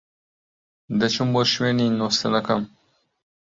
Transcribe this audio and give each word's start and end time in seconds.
دەچم 0.99 1.27
بۆ 1.33 1.41
شوێنی 1.53 1.95
نوستنەکەم. 1.99 2.61